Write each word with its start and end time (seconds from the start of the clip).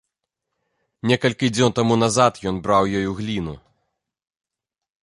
Некалькі 1.11 1.49
дзён 1.57 1.71
таму 1.81 1.93
назад 2.03 2.33
ён 2.53 2.59
браў 2.65 2.83
ёю 3.03 3.09
гліну. 3.21 3.55